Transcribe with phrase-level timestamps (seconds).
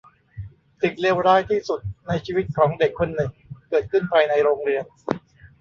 [0.81, 3.31] สิ่งเลวร้ายที่สุดในชีวิตของเด็กคนหนึ่ง
[3.69, 4.83] เกิดขึ้นภายในโรงเรียน